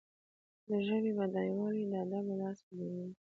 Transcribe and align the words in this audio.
د 0.67 0.69
ژبي 0.85 1.11
بډایوالی 1.17 1.83
د 1.91 1.93
ادب 2.03 2.23
له 2.29 2.35
لارې 2.41 2.57
څرګندیږي. 2.61 3.15